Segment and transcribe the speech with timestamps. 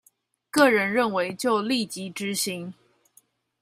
[0.49, 2.73] 個人認為就立即執行